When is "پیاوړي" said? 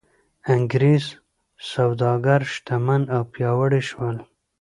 3.33-3.81